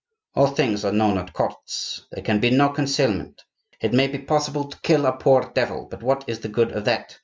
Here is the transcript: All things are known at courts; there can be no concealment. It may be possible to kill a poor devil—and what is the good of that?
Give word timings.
All 0.33 0.47
things 0.47 0.83
are 0.83 0.91
known 0.91 1.19
at 1.19 1.31
courts; 1.31 2.07
there 2.11 2.23
can 2.23 2.39
be 2.39 2.49
no 2.49 2.69
concealment. 2.69 3.43
It 3.79 3.93
may 3.93 4.07
be 4.07 4.17
possible 4.17 4.63
to 4.63 4.81
kill 4.81 5.05
a 5.05 5.11
poor 5.15 5.51
devil—and 5.53 6.01
what 6.01 6.23
is 6.25 6.39
the 6.39 6.49
good 6.49 6.71
of 6.71 6.85
that? 6.85 7.19